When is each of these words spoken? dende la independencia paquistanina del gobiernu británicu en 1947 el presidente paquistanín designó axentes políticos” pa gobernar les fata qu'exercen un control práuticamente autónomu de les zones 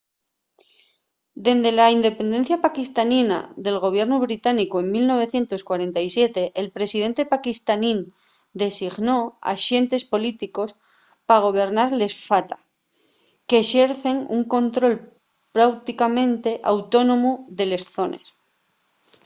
dende 1.47 1.69
la 1.79 1.87
independencia 1.97 2.61
paquistanina 2.65 3.37
del 3.65 3.77
gobiernu 3.85 4.17
británicu 4.27 4.75
en 4.83 4.87
1947 4.95 6.41
el 6.61 6.67
presidente 6.77 7.29
paquistanín 7.33 7.99
designó 8.63 9.19
axentes 9.53 10.03
políticos” 10.13 10.69
pa 11.27 11.37
gobernar 11.45 11.89
les 11.99 12.13
fata 12.27 12.57
qu'exercen 13.47 14.17
un 14.35 14.41
control 14.55 14.93
práuticamente 15.55 16.49
autónomu 16.73 17.31
de 17.57 17.65
les 17.71 17.83
zones 17.95 18.25